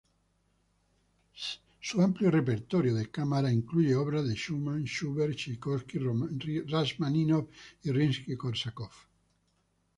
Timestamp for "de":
2.95-3.11, 4.27-4.33